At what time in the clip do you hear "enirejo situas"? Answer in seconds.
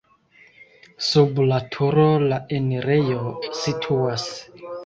2.61-4.29